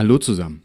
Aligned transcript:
Hallo 0.00 0.16
zusammen. 0.16 0.62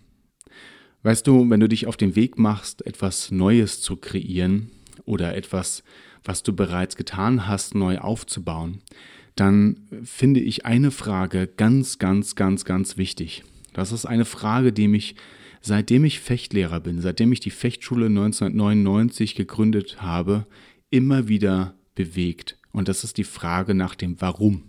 Weißt 1.04 1.28
du, 1.28 1.50
wenn 1.50 1.60
du 1.60 1.68
dich 1.68 1.88
auf 1.88 1.98
den 1.98 2.16
Weg 2.16 2.38
machst, 2.38 2.86
etwas 2.86 3.32
Neues 3.32 3.82
zu 3.82 3.98
kreieren 3.98 4.72
oder 5.04 5.36
etwas, 5.36 5.84
was 6.24 6.42
du 6.42 6.56
bereits 6.56 6.96
getan 6.96 7.46
hast, 7.46 7.76
neu 7.76 7.98
aufzubauen, 7.98 8.80
dann 9.36 9.90
finde 10.06 10.40
ich 10.40 10.66
eine 10.66 10.90
Frage 10.90 11.48
ganz, 11.48 12.00
ganz, 12.00 12.38
ganz, 12.38 12.64
ganz 12.64 12.96
wichtig. 12.96 13.44
Das 13.74 13.92
ist 13.92 14.06
eine 14.06 14.24
Frage, 14.24 14.72
die 14.72 14.88
mich, 14.88 15.18
seitdem 15.60 16.06
ich 16.06 16.22
Fechtlehrer 16.22 16.80
bin, 16.80 17.02
seitdem 17.02 17.34
ich 17.34 17.42
die 17.42 17.52
Fechtschule 17.52 18.06
1999 18.06 19.36
gegründet 19.36 20.02
habe, 20.02 20.48
immer 20.92 21.28
wieder 21.28 21.76
bewegt. 21.94 22.58
Und 22.72 22.88
das 22.88 23.04
ist 23.04 23.18
die 23.18 23.26
Frage 23.26 23.74
nach 23.74 23.96
dem 23.96 24.22
Warum. 24.22 24.64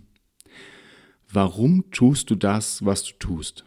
Warum 1.31 1.89
tust 1.91 2.29
du 2.29 2.35
das, 2.35 2.83
was 2.83 3.05
du 3.05 3.13
tust? 3.17 3.63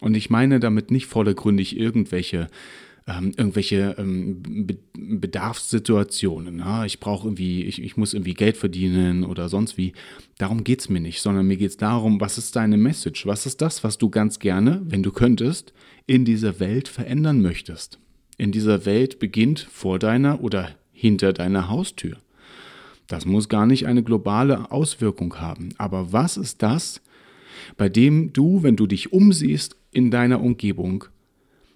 Und 0.00 0.16
ich 0.16 0.30
meine 0.30 0.60
damit 0.60 0.90
nicht 0.90 1.06
vordergründig 1.06 1.78
irgendwelche 1.78 2.48
ähm, 3.06 3.32
irgendwelche 3.36 3.96
ähm, 3.98 4.66
Be 4.66 4.76
Bedarfssituationen. 4.92 6.58
Ja? 6.58 6.84
Ich 6.84 7.00
brauche 7.00 7.26
irgendwie, 7.26 7.64
ich, 7.64 7.82
ich 7.82 7.96
muss 7.96 8.14
irgendwie 8.14 8.34
Geld 8.34 8.56
verdienen 8.56 9.24
oder 9.24 9.48
sonst 9.48 9.76
wie. 9.76 9.92
Darum 10.38 10.62
geht 10.62 10.80
es 10.80 10.88
mir 10.88 11.00
nicht, 11.00 11.20
sondern 11.20 11.46
mir 11.46 11.56
geht 11.56 11.70
es 11.70 11.76
darum, 11.76 12.20
was 12.20 12.38
ist 12.38 12.54
deine 12.56 12.76
Message? 12.76 13.26
Was 13.26 13.46
ist 13.46 13.60
das, 13.60 13.82
was 13.82 13.98
du 13.98 14.10
ganz 14.10 14.38
gerne, 14.38 14.82
wenn 14.84 15.02
du 15.02 15.10
könntest, 15.10 15.72
in 16.06 16.24
dieser 16.24 16.60
Welt 16.60 16.88
verändern 16.88 17.40
möchtest? 17.40 17.98
In 18.36 18.52
dieser 18.52 18.86
Welt 18.86 19.18
beginnt 19.18 19.60
vor 19.70 19.98
deiner 19.98 20.42
oder 20.42 20.70
hinter 20.92 21.32
deiner 21.32 21.68
Haustür. 21.68 22.18
Das 23.06 23.26
muss 23.26 23.48
gar 23.48 23.66
nicht 23.66 23.86
eine 23.86 24.02
globale 24.02 24.70
Auswirkung 24.70 25.36
haben. 25.40 25.70
Aber 25.78 26.12
was 26.12 26.36
ist 26.36 26.62
das, 26.62 27.00
bei 27.76 27.88
dem 27.88 28.32
du, 28.32 28.62
wenn 28.62 28.76
du 28.76 28.86
dich 28.86 29.12
umsiehst 29.12 29.76
in 29.92 30.10
deiner 30.10 30.40
Umgebung, 30.40 31.04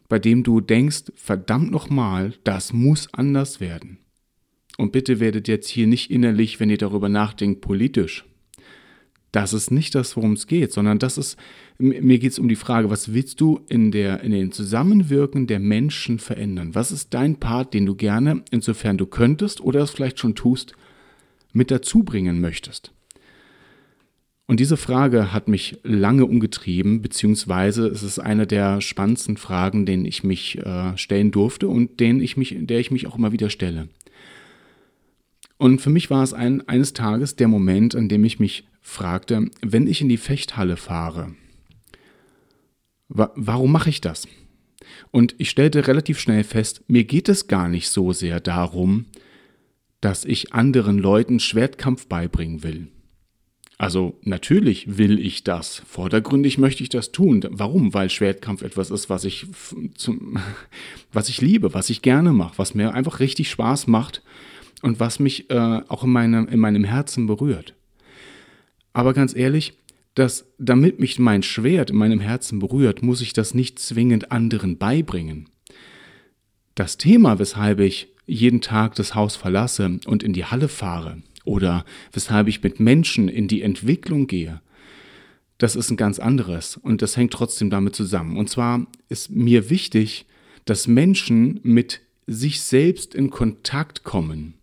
bei 0.09 0.19
dem 0.19 0.43
du 0.43 0.61
denkst, 0.61 1.13
verdammt 1.15 1.71
nochmal, 1.71 2.35
das 2.45 2.73
muss 2.73 3.09
anders 3.13 3.61
werden. 3.61 3.99
Und 4.77 4.93
bitte 4.93 5.21
werdet 5.21 5.49
jetzt 5.49 5.69
hier 5.69 5.87
nicht 5.87 6.11
innerlich, 6.11 6.61
wenn 6.61 6.71
ihr 6.71 6.79
darüber 6.79 7.09
nachdenkt, 7.09 7.61
politisch. 7.61 8.25
Das 9.35 9.53
ist 9.53 9.73
nicht 9.73 9.97
das, 9.97 10.17
worum 10.17 10.35
es 10.35 10.47
geht, 10.47 10.73
sondern 10.73 11.01
das 11.01 11.19
ist, 11.19 11.37
mir 11.79 12.21
geht 12.21 12.31
es 12.31 12.39
um 12.39 12.49
die 12.49 12.55
Frage, 12.55 12.89
was 12.89 13.15
willst 13.15 13.41
du 13.41 13.61
in, 13.69 13.91
der, 13.91 14.21
in 14.23 14.31
den 14.31 14.53
Zusammenwirken 14.53 15.49
der 15.49 15.59
Menschen 15.59 16.21
verändern? 16.21 16.77
Was 16.77 16.93
ist 16.93 17.15
dein 17.15 17.41
Part, 17.41 17.75
den 17.75 17.85
du 17.85 17.97
gerne, 17.97 18.45
insofern 18.53 18.97
du 18.97 19.07
könntest 19.07 19.61
oder 19.61 19.81
es 19.81 19.91
vielleicht 19.91 20.21
schon 20.21 20.37
tust, 20.37 20.77
mit 21.53 21.73
dazu 21.73 22.05
bringen 22.05 22.41
möchtest? 22.41 22.94
Und 24.47 24.61
diese 24.61 24.77
Frage 24.77 25.33
hat 25.33 25.49
mich 25.49 25.79
lange 25.85 26.27
umgetrieben, 26.27 27.01
beziehungsweise 27.01 27.87
es 27.87 28.03
ist 28.03 28.19
eine 28.19 28.47
der 28.47 28.83
spannendsten 28.83 29.39
Fragen, 29.39 29.87
denen 29.87 30.05
ich 30.05 30.23
mich 30.23 30.59
äh, 30.59 30.97
stellen 30.99 31.31
durfte 31.31 31.67
und 31.67 31.99
denen 31.99 32.21
ich 32.21 32.37
mich, 32.37 32.55
der 32.59 32.79
ich 32.79 32.91
mich 32.91 33.07
auch 33.07 33.17
immer 33.17 33.33
wieder 33.33 33.49
stelle. 33.49 33.89
Und 35.57 35.81
für 35.81 35.89
mich 35.89 36.11
war 36.11 36.23
es 36.23 36.35
ein, 36.35 36.69
eines 36.69 36.93
Tages 36.93 37.37
der 37.37 37.49
Moment, 37.49 37.95
an 37.95 38.09
dem 38.09 38.25
ich 38.25 38.39
mich 38.39 38.69
fragte, 38.83 39.49
wenn 39.63 39.87
ich 39.87 40.03
in 40.03 40.11
die 40.11 40.19
Fechthalle 40.19 40.77
fahre, 40.77 41.35
wa 43.09 43.33
warum 43.35 43.73
mache 43.73 43.89
ich 43.89 44.03
das? 44.03 44.29
Und 45.11 45.35
ich 45.39 45.49
stellte 45.49 45.87
relativ 45.87 46.21
schnell 46.21 46.45
fest, 46.45 46.83
mir 46.87 47.05
geht 47.05 47.31
es 47.31 47.47
gar 47.47 47.69
nicht 47.71 47.89
so 47.89 48.13
sehr 48.13 48.41
darum, 48.41 49.07
dass 50.03 50.27
ich 50.27 50.53
anderen 50.53 50.99
Leuten 50.99 51.41
Schwertkampf 51.41 52.09
beibringen 52.09 52.63
will. 52.63 52.89
Also 53.77 54.19
natürlich 54.23 54.99
will 54.99 55.19
ich 55.19 55.43
das. 55.43 55.83
Vordergründig 55.87 56.59
möchte 56.59 56.83
ich 56.83 56.89
das 56.89 57.11
tun. 57.13 57.45
Warum? 57.51 57.93
Weil 57.93 58.09
Schwertkampf 58.09 58.63
etwas 58.63 58.91
ist, 58.91 59.11
was 59.11 59.25
ich, 59.25 59.47
zum, 59.97 60.39
was 61.13 61.29
ich 61.29 61.41
liebe, 61.41 61.75
was 61.75 61.91
ich 61.91 62.03
gerne 62.03 62.33
mache, 62.33 62.59
was 62.59 62.75
mir 62.75 62.95
einfach 62.95 63.21
richtig 63.21 63.51
Spaß 63.51 63.87
macht 63.89 64.23
und 64.83 65.01
was 65.01 65.19
mich 65.19 65.51
äh, 65.51 65.81
auch 65.89 66.05
in, 66.05 66.11
meine, 66.11 66.47
in 66.47 66.61
meinem 66.61 66.85
Herzen 66.85 67.27
berührt. 67.27 67.75
Aber 68.93 69.13
ganz 69.13 69.35
ehrlich, 69.35 69.75
dass, 70.15 70.47
damit 70.59 71.01
mich 71.01 71.19
mein 71.19 71.43
Schwert 71.43 71.91
in 71.91 71.97
meinem 71.97 72.21
Herzen 72.21 72.61
berührt, 72.61 73.03
muss 73.03 73.21
ich 73.21 73.33
das 73.33 73.55
nicht 73.55 73.81
zwingend 73.81 74.31
anderen 74.31 74.79
beibringen. 74.79 75.49
Das 76.77 76.97
Thema, 76.97 77.41
weshalb 77.41 77.81
ich 77.81 78.09
jeden 78.27 78.61
Tag 78.61 78.95
das 78.95 79.15
Haus 79.15 79.35
verlasse 79.37 79.99
und 80.07 80.23
in 80.23 80.33
die 80.33 80.45
Halle 80.45 80.69
fahre, 80.69 81.23
oder 81.45 81.85
weshalb 82.13 82.49
ich 82.49 82.63
mit 82.63 82.81
Menschen 82.81 83.29
in 83.29 83.49
die 83.49 83.63
Entwicklung 83.63 84.27
gehe, 84.27 84.61
das 85.59 85.77
ist 85.77 85.91
ein 85.91 85.97
ganz 85.97 86.19
anderes 86.19 86.77
und 86.77 87.01
das 87.01 87.17
hängt 87.17 87.33
trotzdem 87.33 87.71
damit 87.71 87.95
zusammen. 87.95 88.37
Und 88.37 88.51
zwar 88.51 88.87
ist 89.09 89.31
mir 89.31 89.71
wichtig, 89.71 90.27
dass 90.65 90.89
Menschen 90.89 91.61
mit 91.63 92.01
sich 92.27 92.61
selbst 92.61 93.15
in 93.15 93.31
Kontakt 93.31 94.03
kommen. 94.03 94.55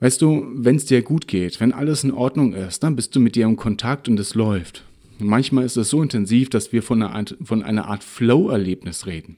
Weißt 0.00 0.20
du, 0.20 0.46
wenn 0.54 0.76
es 0.76 0.86
dir 0.86 1.02
gut 1.02 1.28
geht, 1.28 1.60
wenn 1.60 1.72
alles 1.72 2.02
in 2.02 2.10
Ordnung 2.10 2.54
ist, 2.54 2.82
dann 2.82 2.96
bist 2.96 3.14
du 3.14 3.20
mit 3.20 3.36
dir 3.36 3.46
in 3.46 3.56
Kontakt 3.56 4.08
und 4.08 4.18
es 4.18 4.34
läuft. 4.34 4.84
manchmal 5.18 5.64
ist 5.64 5.76
es 5.76 5.90
so 5.90 6.02
intensiv, 6.02 6.50
dass 6.50 6.72
wir 6.72 6.82
von 6.82 7.00
einer 7.00 7.14
Art, 7.14 7.36
von 7.42 7.62
einer 7.62 7.86
Art 7.86 8.02
Flow-Erlebnis 8.02 9.06
reden. 9.06 9.36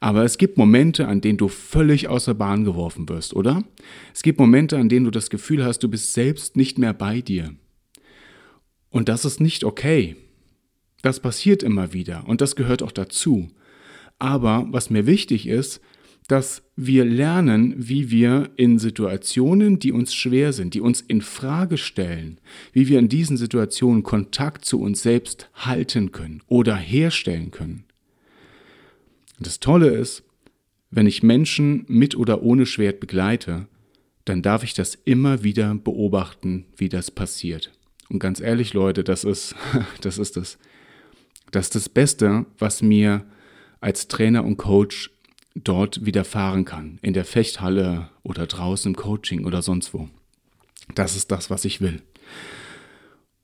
Aber 0.00 0.24
es 0.24 0.38
gibt 0.38 0.58
Momente, 0.58 1.08
an 1.08 1.20
denen 1.20 1.38
du 1.38 1.48
völlig 1.48 2.08
außer 2.08 2.34
Bahn 2.34 2.64
geworfen 2.64 3.08
wirst, 3.08 3.34
oder? 3.34 3.64
Es 4.14 4.22
gibt 4.22 4.38
Momente, 4.38 4.78
an 4.78 4.88
denen 4.88 5.04
du 5.04 5.10
das 5.10 5.28
Gefühl 5.28 5.64
hast, 5.64 5.80
du 5.80 5.88
bist 5.88 6.12
selbst 6.12 6.56
nicht 6.56 6.78
mehr 6.78 6.92
bei 6.92 7.20
dir. 7.20 7.54
Und 8.90 9.08
das 9.08 9.24
ist 9.24 9.40
nicht 9.40 9.64
okay. 9.64 10.16
Das 11.02 11.20
passiert 11.20 11.62
immer 11.62 11.92
wieder 11.92 12.24
und 12.26 12.40
das 12.40 12.56
gehört 12.56 12.82
auch 12.82 12.92
dazu. 12.92 13.50
Aber 14.18 14.66
was 14.70 14.90
mir 14.90 15.06
wichtig 15.06 15.46
ist, 15.46 15.80
dass 16.28 16.62
wir 16.76 17.04
lernen, 17.04 17.74
wie 17.78 18.10
wir 18.10 18.50
in 18.56 18.78
Situationen, 18.78 19.78
die 19.78 19.92
uns 19.92 20.14
schwer 20.14 20.52
sind, 20.52 20.74
die 20.74 20.80
uns 20.80 21.00
in 21.00 21.22
Frage 21.22 21.78
stellen, 21.78 22.38
wie 22.72 22.88
wir 22.88 22.98
in 22.98 23.08
diesen 23.08 23.36
Situationen 23.36 24.02
Kontakt 24.02 24.64
zu 24.64 24.80
uns 24.80 25.02
selbst 25.02 25.48
halten 25.54 26.12
können 26.12 26.42
oder 26.46 26.76
herstellen 26.76 27.50
können. 27.50 27.87
Und 29.38 29.46
das 29.46 29.60
Tolle 29.60 29.88
ist, 29.88 30.24
wenn 30.90 31.06
ich 31.06 31.22
Menschen 31.22 31.84
mit 31.88 32.16
oder 32.16 32.42
ohne 32.42 32.66
Schwert 32.66 33.00
begleite, 33.00 33.66
dann 34.24 34.42
darf 34.42 34.62
ich 34.62 34.74
das 34.74 34.94
immer 34.94 35.42
wieder 35.42 35.74
beobachten, 35.74 36.66
wie 36.76 36.88
das 36.88 37.10
passiert. 37.10 37.72
Und 38.08 38.18
ganz 38.18 38.40
ehrlich, 38.40 38.74
Leute, 38.74 39.04
das 39.04 39.24
ist, 39.24 39.54
das 40.00 40.18
ist 40.18 40.36
das, 40.36 40.58
das 41.50 41.66
ist 41.66 41.74
das 41.74 41.88
Beste, 41.88 42.46
was 42.58 42.82
mir 42.82 43.24
als 43.80 44.08
Trainer 44.08 44.44
und 44.44 44.56
Coach 44.56 45.10
dort 45.54 46.04
widerfahren 46.04 46.64
kann. 46.64 46.98
In 47.02 47.14
der 47.14 47.24
Fechthalle 47.24 48.10
oder 48.22 48.46
draußen 48.46 48.92
im 48.92 48.96
Coaching 48.96 49.44
oder 49.44 49.62
sonst 49.62 49.94
wo. 49.94 50.08
Das 50.94 51.16
ist 51.16 51.30
das, 51.30 51.50
was 51.50 51.64
ich 51.64 51.80
will. 51.80 52.02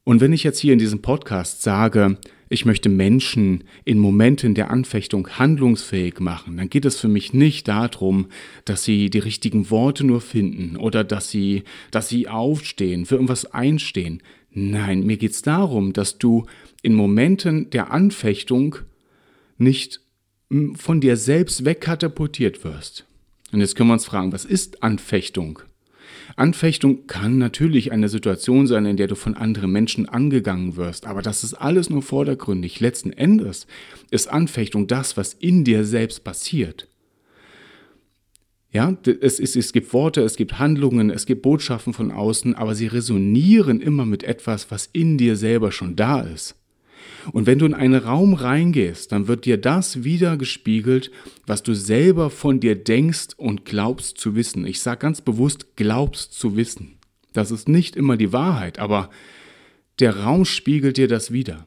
Und 0.04 0.20
wenn 0.20 0.34
ich 0.34 0.44
jetzt 0.44 0.58
hier 0.58 0.74
in 0.74 0.78
diesem 0.78 1.00
Podcast 1.00 1.62
sage, 1.62 2.18
ich 2.50 2.66
möchte 2.66 2.90
Menschen 2.90 3.64
in 3.84 3.98
Momenten 3.98 4.54
der 4.54 4.70
Anfechtung 4.70 5.26
handlungsfähig 5.38 6.20
machen, 6.20 6.58
dann 6.58 6.68
geht 6.68 6.84
es 6.84 7.00
für 7.00 7.08
mich 7.08 7.32
nicht 7.32 7.68
darum, 7.68 8.26
dass 8.66 8.84
sie 8.84 9.08
die 9.08 9.18
richtigen 9.18 9.70
Worte 9.70 10.04
nur 10.04 10.20
finden 10.20 10.76
oder 10.76 11.04
dass 11.04 11.30
sie, 11.30 11.64
dass 11.90 12.10
sie 12.10 12.28
aufstehen, 12.28 13.06
für 13.06 13.14
irgendwas 13.14 13.46
einstehen. 13.52 14.22
Nein, 14.50 15.04
mir 15.04 15.16
geht 15.16 15.32
es 15.32 15.42
darum, 15.42 15.94
dass 15.94 16.18
du 16.18 16.44
in 16.82 16.94
Momenten 16.94 17.70
der 17.70 17.90
Anfechtung 17.90 18.76
nicht 19.56 20.00
hm, 20.50 20.76
von 20.76 21.00
dir 21.00 21.16
selbst 21.16 21.64
wegkatapultiert 21.64 22.62
wirst. 22.62 23.06
Und 23.52 23.60
jetzt 23.60 23.74
können 23.74 23.88
wir 23.88 23.94
uns 23.94 24.04
fragen, 24.04 24.32
was 24.32 24.44
ist 24.44 24.82
Anfechtung? 24.82 25.60
Anfechtung 26.36 27.06
kann 27.06 27.38
natürlich 27.38 27.92
eine 27.92 28.08
Situation 28.08 28.66
sein, 28.66 28.86
in 28.86 28.96
der 28.96 29.06
du 29.06 29.14
von 29.14 29.34
anderen 29.34 29.70
Menschen 29.70 30.08
angegangen 30.08 30.76
wirst, 30.76 31.06
aber 31.06 31.22
das 31.22 31.44
ist 31.44 31.54
alles 31.54 31.90
nur 31.90 32.02
vordergründig. 32.02 32.80
Letzten 32.80 33.12
Endes 33.12 33.66
ist 34.10 34.28
Anfechtung 34.28 34.86
das, 34.86 35.16
was 35.16 35.34
in 35.34 35.64
dir 35.64 35.84
selbst 35.84 36.24
passiert. 36.24 36.88
Ja, 38.70 38.96
es, 39.04 39.38
ist, 39.38 39.54
es 39.54 39.72
gibt 39.72 39.92
Worte, 39.92 40.22
es 40.22 40.34
gibt 40.34 40.58
Handlungen, 40.58 41.10
es 41.10 41.26
gibt 41.26 41.42
Botschaften 41.42 41.92
von 41.92 42.10
außen, 42.10 42.56
aber 42.56 42.74
sie 42.74 42.88
resonieren 42.88 43.80
immer 43.80 44.04
mit 44.04 44.24
etwas, 44.24 44.70
was 44.72 44.88
in 44.92 45.16
dir 45.16 45.36
selber 45.36 45.70
schon 45.70 45.94
da 45.94 46.22
ist. 46.22 46.56
Und 47.32 47.46
wenn 47.46 47.58
du 47.58 47.66
in 47.66 47.74
einen 47.74 48.02
Raum 48.02 48.34
reingehst, 48.34 49.12
dann 49.12 49.28
wird 49.28 49.44
dir 49.44 49.56
das 49.56 50.04
wieder 50.04 50.36
gespiegelt, 50.36 51.10
was 51.46 51.62
du 51.62 51.74
selber 51.74 52.30
von 52.30 52.60
dir 52.60 52.74
denkst 52.76 53.28
und 53.36 53.64
glaubst 53.64 54.18
zu 54.18 54.34
wissen. 54.34 54.66
Ich 54.66 54.80
sage 54.80 55.00
ganz 55.00 55.20
bewusst, 55.20 55.76
glaubst 55.76 56.34
zu 56.34 56.56
wissen. 56.56 56.96
Das 57.32 57.50
ist 57.50 57.68
nicht 57.68 57.96
immer 57.96 58.16
die 58.16 58.32
Wahrheit, 58.32 58.78
aber 58.78 59.10
der 59.98 60.18
Raum 60.18 60.44
spiegelt 60.44 60.96
dir 60.96 61.08
das 61.08 61.32
wieder. 61.32 61.66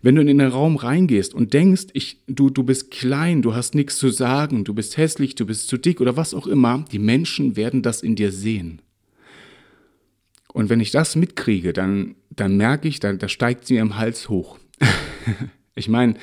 Wenn 0.00 0.14
du 0.14 0.20
in 0.20 0.38
den 0.38 0.40
Raum 0.40 0.76
reingehst 0.76 1.34
und 1.34 1.54
denkst, 1.54 1.86
ich, 1.92 2.18
du, 2.26 2.50
du 2.50 2.62
bist 2.62 2.90
klein, 2.90 3.42
du 3.42 3.54
hast 3.54 3.74
nichts 3.74 3.98
zu 3.98 4.10
sagen, 4.10 4.64
du 4.64 4.74
bist 4.74 4.96
hässlich, 4.96 5.34
du 5.34 5.46
bist 5.46 5.68
zu 5.68 5.76
dick 5.76 6.00
oder 6.00 6.16
was 6.16 6.34
auch 6.34 6.46
immer, 6.46 6.84
die 6.92 6.98
Menschen 6.98 7.56
werden 7.56 7.82
das 7.82 8.02
in 8.02 8.14
dir 8.14 8.30
sehen. 8.30 8.80
Und 10.52 10.70
wenn 10.70 10.80
ich 10.80 10.90
das 10.90 11.16
mitkriege, 11.16 11.72
dann, 11.72 12.14
dann 12.30 12.56
merke 12.56 12.88
ich, 12.88 13.00
dann, 13.00 13.18
da 13.18 13.28
steigt 13.28 13.66
sie 13.66 13.74
mir 13.74 13.82
im 13.82 13.96
Hals 13.96 14.28
hoch. 14.28 14.58
Ich 15.74 15.88
meine, 15.88 16.14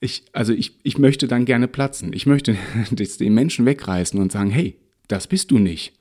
ich, 0.00 0.24
also 0.32 0.52
ich, 0.52 0.78
ich 0.82 0.98
möchte 0.98 1.28
dann 1.28 1.44
gerne 1.44 1.68
platzen. 1.68 2.12
Ich 2.12 2.26
möchte 2.26 2.56
den 2.90 3.34
Menschen 3.34 3.66
wegreißen 3.66 4.20
und 4.20 4.32
sagen, 4.32 4.50
hey, 4.50 4.76
das 5.08 5.26
bist 5.26 5.50
du 5.50 5.58
nicht. 5.58 5.92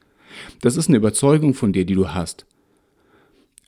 Das 0.62 0.76
ist 0.78 0.88
eine 0.88 0.98
Überzeugung 0.98 1.54
von 1.54 1.74
dir, 1.74 1.86
die 1.86 1.96
du 1.96 2.10
hast. 2.10 2.46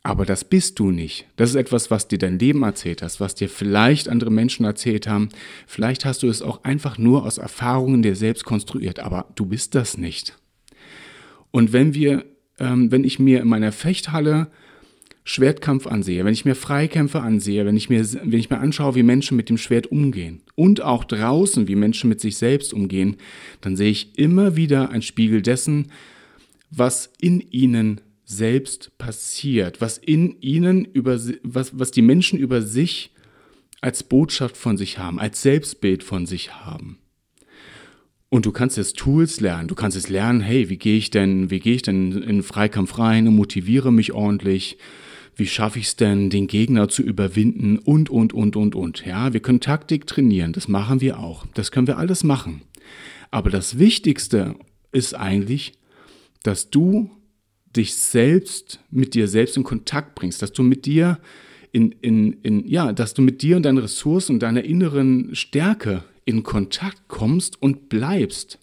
Aber 0.06 0.26
das 0.26 0.44
bist 0.44 0.80
du 0.80 0.92
nicht. 0.92 1.28
Das 1.38 1.50
ist 1.50 1.56
etwas, 1.56 1.90
was 1.90 2.10
dir 2.10 2.18
dein 2.18 2.38
Leben 2.38 2.64
erzählt 2.64 3.02
hast, 3.02 3.22
was 3.22 3.36
dir 3.36 3.48
vielleicht 3.48 4.10
andere 4.10 4.32
Menschen 4.32 4.66
erzählt 4.66 5.08
haben. 5.08 5.30
Vielleicht 5.66 6.04
hast 6.04 6.24
du 6.24 6.28
es 6.28 6.42
auch 6.42 6.66
einfach 6.66 6.98
nur 6.98 7.26
aus 7.26 7.38
Erfahrungen 7.38 8.02
dir 8.02 8.16
selbst 8.16 8.44
konstruiert, 8.44 9.00
aber 9.00 9.28
du 9.36 9.46
bist 9.46 9.76
das 9.76 9.98
nicht. 9.98 10.38
Und 11.52 11.72
wenn 11.72 11.94
wir, 11.94 12.26
ähm, 12.60 12.92
wenn 12.92 13.06
ich 13.06 13.18
mir 13.18 13.40
in 13.42 13.48
meiner 13.48 13.72
Fechthalle 13.72 14.52
Schwertkampf 15.26 15.88
ansehe, 15.88 16.26
wenn 16.26 16.34
ich 16.34 16.46
mir 16.46 16.56
Freikämpfe 16.56 17.22
ansehe, 17.22 17.66
wenn 17.66 17.78
ich 17.78 17.90
mir, 17.90 18.04
wenn 18.04 18.40
ich 18.40 18.50
mir 18.50 18.60
anschaue, 18.60 18.96
wie 18.96 19.04
Menschen 19.04 19.38
mit 19.38 19.50
dem 19.50 19.58
Schwert 19.58 19.88
umgehen 19.88 20.42
und 20.56 20.82
auch 20.82 21.06
draußen, 21.06 21.68
wie 21.68 21.76
Menschen 21.76 22.10
mit 22.10 22.20
sich 22.20 22.38
selbst 22.38 22.74
umgehen, 22.74 23.16
dann 23.62 23.78
sehe 23.78 23.92
ich 23.92 24.18
immer 24.18 24.56
wieder 24.56 24.90
ein 24.90 25.02
Spiegel 25.02 25.42
dessen, 25.42 25.92
was 26.70 27.14
in 27.22 27.40
ihnen 27.40 28.02
selbst 28.26 28.98
passiert, 28.98 29.80
was 29.80 29.98
in 29.98 30.42
ihnen 30.42 30.86
über 30.86 31.20
was, 31.44 31.78
was 31.78 31.92
die 31.92 32.02
Menschen 32.02 32.38
über 32.38 32.62
sich 32.62 33.12
als 33.80 34.04
Botschaft 34.04 34.58
von 34.58 34.78
sich 34.78 34.98
haben, 34.98 35.20
als 35.20 35.42
Selbstbild 35.42 36.04
von 36.04 36.26
sich 36.26 36.54
haben. 36.54 36.98
Und 38.30 38.46
du 38.48 38.52
kannst 38.52 38.78
jetzt 38.78 38.98
Tools 38.98 39.42
lernen. 39.42 39.68
Du 39.68 39.76
kannst 39.76 39.96
jetzt 39.96 40.10
lernen, 40.10 40.42
hey, 40.42 40.68
wie 40.70 40.78
gehe 40.78 40.98
ich 40.98 41.12
denn, 41.12 41.52
wie 41.52 41.60
gehe 41.60 41.76
ich 41.76 41.84
denn 41.84 42.14
in 42.14 42.42
Freikampf 42.42 42.98
rein 42.98 43.28
und 43.28 43.36
motiviere 43.36 43.94
mich 43.94 44.12
ordentlich? 44.12 44.80
Wie 45.36 45.48
schaffe 45.48 45.80
ich 45.80 45.86
es 45.86 45.96
denn, 45.96 46.30
den 46.30 46.48
Gegner 46.48 46.90
zu 46.90 47.02
überwinden? 47.02 47.80
Und, 47.80 48.10
und, 48.10 48.34
und, 48.34 48.56
und, 48.56 48.76
und. 48.76 49.06
Ja, 49.06 49.34
wir 49.34 49.40
können 49.40 49.60
Taktik 49.60 50.06
trainieren. 50.06 50.54
Das 50.54 50.68
machen 50.68 51.02
wir 51.02 51.20
auch. 51.20 51.46
Das 51.54 51.72
können 51.72 51.88
wir 51.88 51.98
alles 51.98 52.24
machen. 52.24 52.62
Aber 53.32 53.50
das 53.50 53.80
Wichtigste 53.80 54.56
ist 54.92 55.16
eigentlich, 55.16 55.74
dass 56.44 56.70
du 56.70 57.10
dich 57.76 57.96
selbst 57.96 58.80
mit 58.92 59.16
dir 59.16 59.28
selbst 59.28 59.58
in 59.58 59.64
Kontakt 59.64 60.14
bringst, 60.14 60.42
dass 60.42 60.54
du 60.54 60.62
mit 60.62 60.86
dir 60.86 61.20
in, 61.72 61.92
in, 62.02 62.34
in, 62.44 62.68
ja, 62.68 62.94
dass 62.94 63.16
du 63.16 63.24
mit 63.24 63.42
dir 63.42 63.58
und 63.58 63.64
deinen 63.64 63.80
Ressourcen 63.80 64.34
und 64.34 64.44
deiner 64.44 64.64
inneren 64.64 65.34
Stärke 65.34 66.04
in 66.26 66.44
Kontakt 66.44 67.08
kommst 67.08 67.60
und 67.62 67.90
bleibst. 67.90 68.60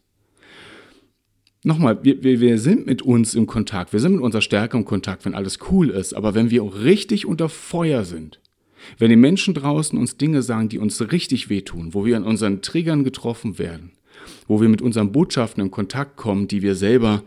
Nochmal, 1.63 2.03
wir, 2.03 2.23
wir, 2.23 2.41
wir 2.41 2.59
sind 2.59 2.87
mit 2.87 3.03
uns 3.03 3.35
im 3.35 3.47
Kontakt, 3.47 3.93
wir 3.93 4.01
sind 4.01 4.13
mit 4.13 4.23
unserer 4.23 4.41
Stärke 4.41 4.79
im 4.79 4.87
Kontakt, 4.87 5.27
wenn 5.27 5.35
alles 5.35 5.59
cool 5.71 5.91
ist, 5.91 6.15
aber 6.15 6.35
wenn 6.35 6.51
wir 6.51 6.63
richtig 6.83 7.27
unter 7.27 7.51
Feuer 7.51 8.05
sind, 8.05 8.41
wenn 8.99 9.11
die 9.11 9.17
Menschen 9.17 9.53
draußen 9.53 9.99
uns 9.99 10.17
Dinge 10.17 10.41
sagen, 10.41 10.71
die 10.71 10.79
uns 10.79 11.13
richtig 11.13 11.51
wehtun, 11.51 11.93
wo 11.93 12.07
wir 12.07 12.17
an 12.17 12.25
unseren 12.25 12.63
Triggern 12.63 13.05
getroffen 13.05 13.59
werden, 13.59 13.93
wo 14.49 14.63
wir 14.63 14.71
mit 14.71 14.81
unseren 14.81 15.13
Botschaften 15.13 15.63
in 15.63 15.71
Kontakt 15.71 16.17
kommen, 16.17 16.49
die 16.49 16.63
wir 16.63 16.75
selber 16.75 17.23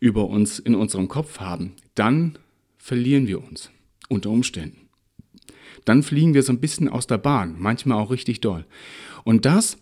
über 0.00 0.28
uns 0.28 0.58
in 0.58 0.74
unserem 0.74 1.08
Kopf 1.08 1.40
haben, 1.40 1.72
dann 1.94 2.38
verlieren 2.76 3.26
wir 3.26 3.42
uns 3.42 3.70
unter 4.08 4.28
Umständen. 4.28 4.88
Dann 5.86 6.02
fliegen 6.02 6.34
wir 6.34 6.42
so 6.42 6.52
ein 6.52 6.60
bisschen 6.60 6.90
aus 6.90 7.06
der 7.06 7.18
Bahn, 7.18 7.56
manchmal 7.58 7.98
auch 7.98 8.10
richtig 8.10 8.42
doll. 8.42 8.66
Und 9.24 9.46
das 9.46 9.78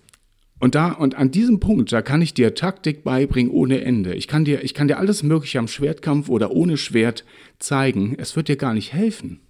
und 0.58 0.74
da 0.74 0.92
und 0.92 1.16
an 1.16 1.30
diesem 1.30 1.60
Punkt, 1.60 1.92
da 1.92 2.00
kann 2.00 2.22
ich 2.22 2.32
dir 2.32 2.54
Taktik 2.54 3.04
beibringen 3.04 3.52
ohne 3.52 3.82
Ende. 3.82 4.14
Ich 4.14 4.26
kann 4.26 4.44
dir 4.44 4.64
ich 4.64 4.72
kann 4.72 4.88
dir 4.88 4.98
alles 4.98 5.22
mögliche 5.22 5.58
am 5.58 5.68
Schwertkampf 5.68 6.28
oder 6.28 6.50
ohne 6.50 6.76
Schwert 6.78 7.24
zeigen. 7.58 8.14
Es 8.18 8.36
wird 8.36 8.48
dir 8.48 8.56
gar 8.56 8.72
nicht 8.72 8.92
helfen. 8.92 9.40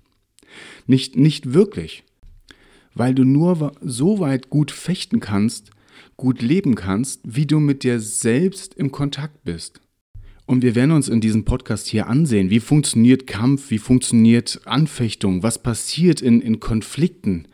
Nicht 0.87 1.17
nicht 1.17 1.55
wirklich. 1.55 2.03
Weil 2.95 3.15
du 3.15 3.25
nur 3.25 3.73
so 3.81 4.19
weit 4.19 4.51
gut 4.51 4.71
fechten 4.71 5.21
kannst, 5.21 5.71
gut 6.17 6.43
leben 6.43 6.75
kannst, 6.75 7.21
wie 7.25 7.47
du 7.47 7.61
mit 7.61 7.85
dir 7.85 8.01
selbst 8.01 8.75
im 8.75 8.91
Kontakt 8.91 9.45
bist. 9.45 9.81
Und 10.47 10.63
wir 10.63 10.75
werden 10.75 10.93
uns 10.93 11.09
in 11.09 11.21
diesem 11.21 11.45
Podcast 11.45 11.89
hier 11.89 12.07
ansehen, 12.07 12.51
wie 12.51 12.61
funktioniert 12.61 13.27
Kampf, 13.27 13.71
wie 13.71 13.79
funktioniert 13.79 14.61
Anfechtung, 14.65 15.43
was 15.43 15.61
passiert 15.61 16.23
in, 16.23 16.41
in 16.41 16.61
Konflikten. 16.61 17.49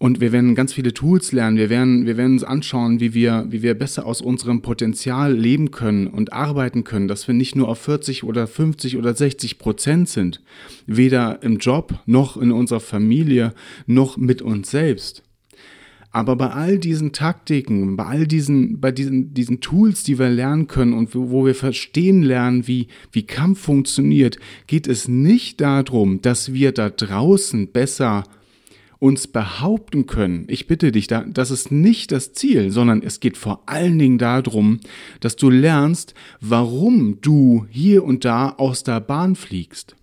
Und 0.00 0.20
wir 0.20 0.30
werden 0.30 0.54
ganz 0.54 0.72
viele 0.72 0.94
Tools 0.94 1.32
lernen. 1.32 1.56
Wir 1.56 1.70
werden, 1.70 2.06
wir 2.06 2.16
werden 2.16 2.34
uns 2.34 2.44
anschauen, 2.44 3.00
wie 3.00 3.14
wir, 3.14 3.46
wie 3.50 3.62
wir 3.62 3.74
besser 3.74 4.06
aus 4.06 4.20
unserem 4.20 4.62
Potenzial 4.62 5.34
leben 5.34 5.72
können 5.72 6.06
und 6.06 6.32
arbeiten 6.32 6.84
können, 6.84 7.08
dass 7.08 7.26
wir 7.26 7.34
nicht 7.34 7.56
nur 7.56 7.68
auf 7.68 7.80
40 7.80 8.22
oder 8.22 8.46
50 8.46 8.96
oder 8.96 9.12
60 9.12 9.58
Prozent 9.58 10.08
sind. 10.08 10.40
Weder 10.86 11.42
im 11.42 11.58
Job 11.58 12.00
noch 12.06 12.36
in 12.36 12.52
unserer 12.52 12.80
Familie 12.80 13.54
noch 13.86 14.16
mit 14.16 14.40
uns 14.40 14.70
selbst. 14.70 15.24
Aber 16.10 16.36
bei 16.36 16.50
all 16.50 16.78
diesen 16.78 17.12
Taktiken, 17.12 17.96
bei 17.96 18.04
all 18.04 18.26
diesen, 18.26 18.80
bei 18.80 18.92
diesen, 18.92 19.34
diesen 19.34 19.60
Tools, 19.60 20.04
die 20.04 20.18
wir 20.18 20.30
lernen 20.30 20.68
können 20.68 20.94
und 20.94 21.14
wo 21.14 21.44
wir 21.44 21.54
verstehen 21.54 22.22
lernen, 22.22 22.66
wie, 22.66 22.86
wie 23.12 23.26
Kampf 23.26 23.60
funktioniert, 23.60 24.38
geht 24.68 24.86
es 24.86 25.06
nicht 25.08 25.60
darum, 25.60 26.22
dass 26.22 26.52
wir 26.52 26.72
da 26.72 26.88
draußen 26.88 27.72
besser 27.72 28.24
uns 28.98 29.28
behaupten 29.28 30.06
können. 30.06 30.44
Ich 30.48 30.66
bitte 30.66 30.92
dich, 30.92 31.06
das 31.06 31.50
ist 31.50 31.70
nicht 31.70 32.10
das 32.10 32.32
Ziel, 32.32 32.70
sondern 32.70 33.02
es 33.02 33.20
geht 33.20 33.36
vor 33.36 33.62
allen 33.66 33.98
Dingen 33.98 34.18
darum, 34.18 34.80
dass 35.20 35.36
du 35.36 35.50
lernst, 35.50 36.14
warum 36.40 37.20
du 37.20 37.66
hier 37.70 38.04
und 38.04 38.24
da 38.24 38.50
aus 38.50 38.82
der 38.82 39.00
Bahn 39.00 39.36
fliegst 39.36 39.94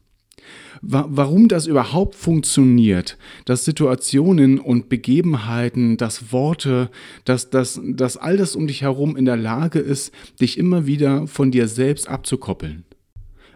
wa 0.81 1.05
warum 1.09 1.47
das 1.47 1.67
überhaupt 1.67 2.15
funktioniert, 2.15 3.17
dass 3.45 3.65
Situationen 3.65 4.59
und 4.59 4.89
Begebenheiten, 4.89 5.97
dass 5.97 6.31
Worte, 6.31 6.89
dass, 7.25 7.49
dass, 7.49 7.81
dass 7.83 8.17
all 8.17 8.37
das 8.37 8.55
um 8.55 8.67
dich 8.67 8.81
herum 8.81 9.15
in 9.15 9.25
der 9.25 9.37
Lage 9.37 9.79
ist, 9.79 10.13
dich 10.39 10.57
immer 10.57 10.85
wieder 10.85 11.27
von 11.27 11.51
dir 11.51 11.67
selbst 11.67 12.07
abzukoppeln. 12.07 12.83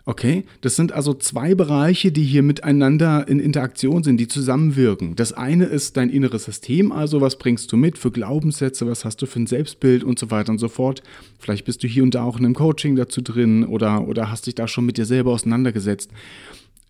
Okay, 0.06 0.46
das 0.62 0.76
sind 0.76 0.92
also 0.92 1.14
zwei 1.14 1.56
Bereiche, 1.56 2.12
die 2.12 2.24
hier 2.24 2.42
miteinander 2.42 3.28
in 3.28 3.40
Interaktion 3.40 4.04
sind, 4.04 4.18
die 4.18 4.28
zusammenwirken. 4.28 5.16
Das 5.16 5.34
eine 5.34 5.66
ist 5.66 5.98
dein 5.98 6.10
inneres 6.10 6.46
System, 6.46 6.92
also 6.92 7.22
was 7.22 7.38
bringst 7.38 7.72
du 7.72 7.78
mit 7.78 7.98
für 7.98 8.12
Glaubenssätze, 8.12 8.88
was 8.88 9.06
hast 9.06 9.22
du 9.22 9.26
für 9.26 9.40
ein 9.40 9.48
Selbstbild 9.48 10.04
und 10.04 10.18
so 10.18 10.32
weiter 10.32 10.52
und 10.52 10.58
so 10.58 10.70
fort. 10.70 11.04
Vielleicht 11.38 11.66
bist 11.66 11.84
du 11.84 11.88
hier 11.88 12.04
und 12.04 12.16
da 12.16 12.24
auch 12.24 12.40
in 12.40 12.46
einem 12.46 12.56
Coaching 12.56 12.96
dazu 12.96 13.22
drin 13.22 13.66
oder, 13.66 14.08
oder 14.08 14.32
hast 14.32 14.48
dich 14.48 14.56
da 14.56 14.68
schon 14.68 14.86
mit 14.86 14.98
dir 14.98 15.06
selber 15.06 15.32
auseinandergesetzt. 15.32 16.12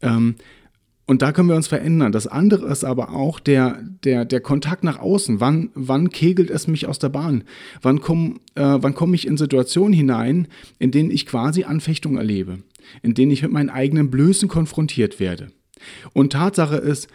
Ähm, 0.02 0.36
und 1.10 1.24
da 1.24 1.32
können 1.32 1.50
wir 1.50 1.56
uns 1.56 1.68
verändern. 1.68 2.12
Das 2.12 2.28
andere 2.28 2.68
ist 2.68 2.84
aber 2.84 3.10
auch 3.16 3.40
der, 3.40 3.82
der, 4.04 4.26
der 4.26 4.42
Kontakt 4.42 4.84
nach 4.84 5.00
außen. 5.00 5.40
Wann, 5.40 5.72
wann 5.74 6.12
kegelt 6.12 6.52
es 6.52 6.68
mich 6.68 6.86
aus 6.86 7.00
der 7.00 7.10
Bahn? 7.10 7.46
Wann 7.82 8.00
komme 8.00 8.36
äh, 8.54 8.78
komm 8.94 9.16
ich 9.16 9.26
in 9.26 9.36
Situationen 9.36 9.92
hinein, 9.94 10.48
in 10.78 10.92
denen 10.92 11.10
ich 11.10 11.26
quasi 11.26 11.64
Anfechtung 11.64 12.18
erlebe? 12.18 12.60
In 13.02 13.14
denen 13.14 13.32
ich 13.32 13.42
mit 13.44 13.52
meinen 13.52 13.70
eigenen 13.70 14.10
Blößen 14.10 14.48
konfrontiert 14.48 15.20
werde? 15.20 15.52
Und 16.14 16.34
Tatsache 16.34 16.76
ist, 16.76 17.08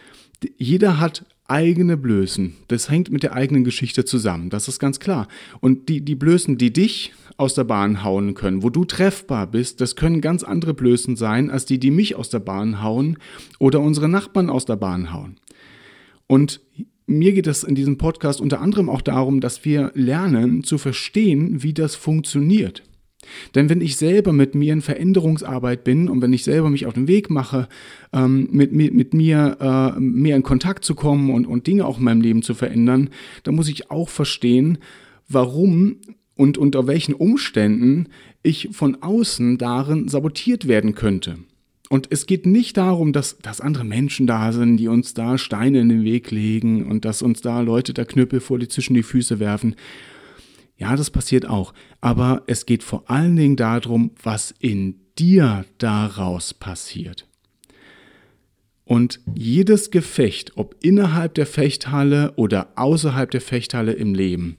jeder 0.57 1.01
hat 1.01 1.25
eigene 1.47 1.97
Blößen. 1.97 2.55
Das 2.69 2.91
hängt 2.91 3.11
mit 3.11 3.23
der 3.23 3.35
eigenen 3.35 3.65
Geschichte 3.65 4.05
zusammen. 4.05 4.51
Das 4.51 4.69
ist 4.69 4.79
ganz 4.79 4.99
klar. 4.99 5.29
Und 5.61 5.89
die, 5.89 6.01
die 6.03 6.15
Blößen, 6.15 6.57
die 6.57 6.73
dich 6.73 7.13
aus 7.37 7.55
der 7.55 7.65
Bahn 7.65 8.03
hauen 8.03 8.35
können, 8.35 8.63
wo 8.63 8.71
du 8.71 8.85
treffbar 8.85 9.47
bist, 9.47 9.81
das 9.81 9.97
können 9.97 10.21
ganz 10.21 10.43
andere 10.43 10.73
Blößen 10.73 11.17
sein, 11.17 11.51
als 11.51 11.67
die, 11.67 11.79
die 11.79 11.91
mich 11.91 12.17
aus 12.17 12.31
der 12.31 12.39
Bahn 12.39 12.83
hauen 12.83 13.19
oder 13.59 13.81
unsere 13.81 14.09
Nachbarn 14.09 14.49
aus 14.49 14.65
der 14.65 14.77
Bahn 14.77 15.13
hauen. 15.13 15.37
Und 16.27 16.61
mir 17.07 17.33
geht 17.33 17.47
es 17.47 17.65
in 17.65 17.75
diesem 17.75 17.99
Podcast 17.99 18.41
unter 18.41 18.61
anderem 18.61 18.89
auch 18.89 19.03
darum, 19.03 19.41
dass 19.41 19.65
wir 19.65 19.93
lernen 19.95 20.65
zu 20.65 20.79
verstehen, 20.79 21.63
wie 21.63 21.75
das 21.75 21.95
funktioniert. 21.95 22.83
Denn 23.55 23.69
wenn 23.69 23.81
ich 23.81 23.97
selber 23.97 24.33
mit 24.33 24.55
mir 24.55 24.73
in 24.73 24.83
Veränderungsarbeit 24.83 25.85
bin 25.85 26.09
und 26.09 26.23
wenn 26.23 26.33
ich 26.33 26.45
selber 26.45 26.71
mich 26.71 26.87
auf 26.87 26.95
den 26.95 27.09
Weg 27.09 27.31
mache, 27.31 27.69
ähm, 28.13 28.49
mit, 28.51 28.73
mit, 28.73 28.95
mit 28.95 29.15
mir 29.15 29.57
äh, 29.97 30.01
mehr 30.01 30.37
in 30.37 30.43
Kontakt 30.43 30.85
zu 30.85 30.95
kommen 30.95 31.31
und, 31.31 31.47
und 31.47 31.67
Dinge 31.67 31.87
auch 31.87 31.99
in 31.99 32.05
meinem 32.05 32.21
Leben 32.21 32.43
zu 32.43 32.55
verändern, 32.55 33.11
dann 33.43 33.55
muss 33.55 33.69
ich 33.69 33.91
auch 33.91 34.09
verstehen, 34.09 34.79
warum 35.29 35.97
und 36.37 36.59
unter 36.59 36.87
welchen 36.87 37.15
Umständen 37.15 38.09
ich 38.43 38.69
von 38.73 39.03
außen 39.03 39.59
darin 39.59 40.09
sabotiert 40.09 40.67
werden 40.67 40.95
könnte. 40.95 41.39
Und 41.91 42.09
es 42.11 42.27
geht 42.27 42.47
nicht 42.47 42.77
darum, 42.77 43.13
dass, 43.13 43.39
dass 43.39 43.61
andere 43.61 43.85
Menschen 43.85 44.27
da 44.27 44.53
sind, 44.53 44.79
die 44.79 44.89
uns 44.89 45.15
da 45.15 45.39
Steine 45.39 45.81
in 45.81 45.89
den 45.91 46.05
Weg 46.05 46.31
legen 46.31 46.87
und 46.87 47.05
dass 47.05 47.23
uns 47.23 47.41
da 47.41 47.61
Leute 47.61 47.93
da 47.95 48.05
Knüppel 48.05 48.41
vor 48.41 48.59
die 48.59 48.69
zwischen 48.69 48.95
die 48.95 49.03
Füße 49.03 49.39
werfen. 49.39 49.77
Ja, 50.77 50.97
das 50.97 51.11
passiert 51.11 51.47
auch. 51.47 51.73
Aber 52.01 52.43
es 52.47 52.67
geht 52.67 52.83
vor 52.83 53.09
allen 53.11 53.37
Dingen 53.37 53.57
darum, 53.57 54.11
was 54.23 54.55
in 54.59 55.01
dir 55.19 55.65
daraus 55.79 56.55
passiert. 56.55 57.27
Und 58.85 59.21
jedes 59.35 59.91
Gefecht, 59.91 60.53
ob 60.57 60.77
innerhalb 60.83 61.35
der 61.35 61.47
Fechthalle 61.47 62.33
oder 62.37 62.73
außerhalb 62.77 63.31
der 63.31 63.41
Fechthalle 63.41 63.93
im 63.93 64.15
Leben, 64.15 64.59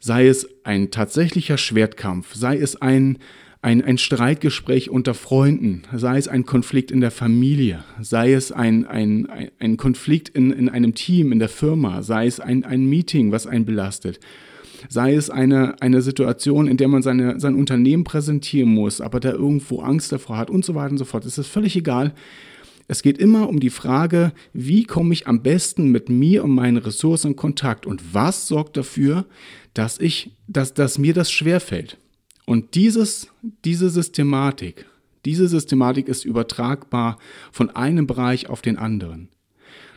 sei 0.00 0.26
es 0.26 0.48
ein 0.64 0.90
tatsächlicher 0.90 1.58
Schwertkampf, 1.58 2.34
sei 2.34 2.56
es 2.56 2.80
ein, 2.80 3.18
ein, 3.60 3.84
ein 3.84 3.98
Streitgespräch 3.98 4.88
unter 4.88 5.12
Freunden, 5.12 5.82
sei 5.94 6.16
es 6.16 6.28
ein 6.28 6.46
Konflikt 6.46 6.90
in 6.90 7.00
der 7.00 7.10
Familie, 7.10 7.84
sei 8.00 8.32
es 8.32 8.52
ein, 8.52 8.86
ein, 8.86 9.28
ein 9.58 9.76
Konflikt 9.76 10.30
in, 10.30 10.50
in 10.50 10.68
einem 10.70 10.94
Team, 10.94 11.30
in 11.30 11.38
der 11.38 11.50
Firma, 11.50 12.02
sei 12.02 12.26
es 12.26 12.40
ein, 12.40 12.64
ein 12.64 12.86
Meeting, 12.86 13.32
was 13.32 13.46
einen 13.46 13.66
belastet, 13.66 14.18
sei 14.88 15.14
es 15.14 15.30
eine, 15.30 15.80
eine 15.80 16.02
Situation, 16.02 16.66
in 16.66 16.76
der 16.76 16.88
man 16.88 17.02
seine, 17.02 17.38
sein 17.40 17.54
Unternehmen 17.54 18.04
präsentieren 18.04 18.70
muss, 18.70 19.00
aber 19.00 19.20
da 19.20 19.32
irgendwo 19.32 19.80
Angst 19.80 20.12
davor 20.12 20.36
hat 20.36 20.50
und 20.50 20.64
so 20.64 20.74
weiter 20.74 20.92
und 20.92 20.98
so 20.98 21.04
fort. 21.04 21.24
Es 21.24 21.38
ist 21.38 21.48
völlig 21.48 21.76
egal. 21.76 22.14
Es 22.88 23.02
geht 23.02 23.18
immer 23.18 23.48
um 23.48 23.60
die 23.60 23.70
Frage, 23.70 24.32
wie 24.52 24.84
komme 24.84 25.14
ich 25.14 25.26
am 25.26 25.42
besten 25.42 25.90
mit 25.90 26.08
mir 26.08 26.44
und 26.44 26.50
meinen 26.50 26.76
Ressourcen 26.76 27.28
in 27.28 27.36
Kontakt 27.36 27.86
und 27.86 28.14
was 28.14 28.48
sorgt 28.48 28.76
dafür, 28.76 29.26
dass 29.72 29.98
ich, 29.98 30.32
dass, 30.46 30.74
dass 30.74 30.98
mir 30.98 31.14
das 31.14 31.30
schwerfällt. 31.30 31.96
Und 32.44 32.74
dieses, 32.74 33.28
diese 33.64 33.88
Systematik, 33.88 34.86
diese 35.24 35.46
Systematik 35.46 36.08
ist 36.08 36.24
übertragbar 36.24 37.18
von 37.52 37.70
einem 37.70 38.06
Bereich 38.06 38.48
auf 38.48 38.60
den 38.60 38.76
anderen. 38.76 39.28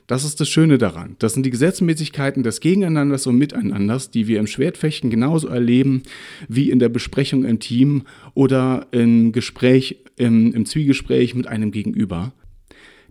Das 0.07 0.23
ist 0.23 0.39
das 0.39 0.49
Schöne 0.49 0.77
daran. 0.77 1.15
Das 1.17 1.33
sind 1.33 1.45
die 1.45 1.49
Gesetzmäßigkeiten 1.49 2.43
des 2.43 2.59
Gegeneinanders 2.59 3.25
und 3.25 3.37
Miteinanders, 3.37 4.11
die 4.11 4.27
wir 4.27 4.39
im 4.39 4.45
Schwertfechten 4.45 5.09
genauso 5.09 5.47
erleben 5.47 6.03
wie 6.47 6.69
in 6.69 6.77
der 6.77 6.89
Besprechung 6.89 7.43
im 7.43 7.59
Team 7.59 8.03
oder 8.35 8.87
im 8.91 9.31
Gespräch, 9.31 9.97
im, 10.15 10.53
im 10.53 10.65
Zwiegespräch 10.65 11.33
mit 11.33 11.47
einem 11.47 11.71
Gegenüber. 11.71 12.33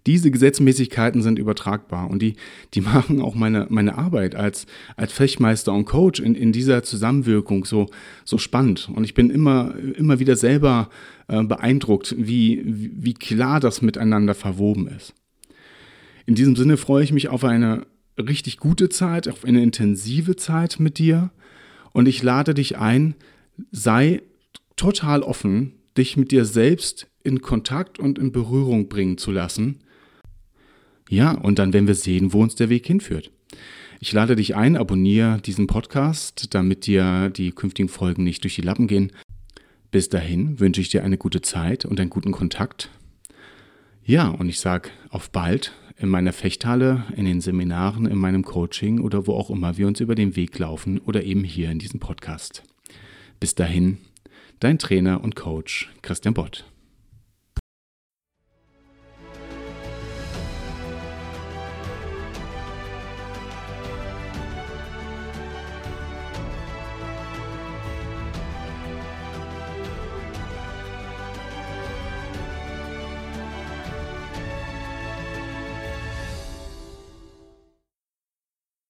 Diese 0.06 0.30
Gesetzmäßigkeiten 0.30 1.22
sind 1.22 1.38
übertragbar 1.38 2.10
und 2.10 2.20
die, 2.20 2.34
die 2.74 2.82
machen 2.82 3.20
auch 3.22 3.34
meine, 3.34 3.66
meine 3.70 3.96
Arbeit 3.96 4.36
als, 4.36 4.66
als 4.96 5.12
Fechtmeister 5.12 5.72
und 5.72 5.86
Coach 5.86 6.20
in, 6.20 6.34
in 6.34 6.52
dieser 6.52 6.82
Zusammenwirkung 6.82 7.64
so, 7.64 7.86
so 8.24 8.38
spannend. 8.38 8.90
Und 8.94 9.04
ich 9.04 9.14
bin 9.14 9.30
immer, 9.30 9.74
immer 9.96 10.20
wieder 10.20 10.36
selber 10.36 10.90
äh, 11.26 11.42
beeindruckt, 11.42 12.14
wie, 12.18 12.62
wie 12.66 13.14
klar 13.14 13.60
das 13.60 13.82
miteinander 13.82 14.34
verwoben 14.34 14.88
ist. 14.88 15.14
In 16.26 16.34
diesem 16.34 16.56
Sinne 16.56 16.76
freue 16.76 17.04
ich 17.04 17.12
mich 17.12 17.28
auf 17.28 17.44
eine 17.44 17.86
richtig 18.18 18.58
gute 18.58 18.88
Zeit, 18.88 19.28
auf 19.28 19.44
eine 19.44 19.62
intensive 19.62 20.36
Zeit 20.36 20.80
mit 20.80 20.98
dir 20.98 21.30
und 21.92 22.06
ich 22.06 22.22
lade 22.22 22.54
dich 22.54 22.78
ein, 22.78 23.14
sei 23.70 24.22
total 24.76 25.22
offen, 25.22 25.74
dich 25.96 26.16
mit 26.16 26.30
dir 26.32 26.44
selbst 26.44 27.08
in 27.22 27.40
Kontakt 27.40 27.98
und 27.98 28.18
in 28.18 28.32
Berührung 28.32 28.88
bringen 28.88 29.18
zu 29.18 29.30
lassen 29.30 29.80
ja, 31.08 31.32
und 31.32 31.58
dann 31.58 31.72
werden 31.72 31.86
wir 31.86 31.94
sehen, 31.94 32.32
wo 32.32 32.42
uns 32.42 32.54
der 32.54 32.68
Weg 32.68 32.86
hinführt. 32.86 33.30
Ich 34.00 34.12
lade 34.12 34.36
dich 34.36 34.56
ein, 34.56 34.76
abonniere 34.76 35.40
diesen 35.40 35.66
Podcast, 35.66 36.54
damit 36.54 36.86
dir 36.86 37.30
die 37.30 37.52
künftigen 37.52 37.88
Folgen 37.88 38.24
nicht 38.24 38.42
durch 38.42 38.54
die 38.54 38.62
Lappen 38.62 38.86
gehen. 38.86 39.12
Bis 39.90 40.08
dahin 40.08 40.58
wünsche 40.60 40.80
ich 40.80 40.88
dir 40.88 41.04
eine 41.04 41.18
gute 41.18 41.40
Zeit 41.40 41.84
und 41.84 42.00
einen 42.00 42.10
guten 42.10 42.32
Kontakt. 42.32 42.90
Ja, 44.04 44.28
und 44.28 44.48
ich 44.48 44.60
sage 44.60 44.90
auf 45.10 45.30
bald 45.30 45.72
in 45.96 46.08
meiner 46.08 46.32
Fechthalle, 46.32 47.04
in 47.16 47.24
den 47.24 47.40
Seminaren, 47.40 48.06
in 48.06 48.18
meinem 48.18 48.44
Coaching 48.44 49.00
oder 49.00 49.26
wo 49.26 49.34
auch 49.34 49.50
immer 49.50 49.76
wir 49.76 49.86
uns 49.86 50.00
über 50.00 50.14
den 50.14 50.36
Weg 50.36 50.58
laufen 50.58 50.98
oder 50.98 51.22
eben 51.22 51.44
hier 51.44 51.70
in 51.70 51.78
diesem 51.78 52.00
Podcast. 52.00 52.62
Bis 53.38 53.54
dahin, 53.54 53.98
dein 54.60 54.78
Trainer 54.78 55.22
und 55.22 55.36
Coach 55.36 55.92
Christian 56.02 56.34
Bott. 56.34 56.64